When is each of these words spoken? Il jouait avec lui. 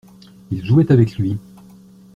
Il 0.49 0.65
jouait 0.65 0.91
avec 0.91 1.19
lui. 1.19 1.37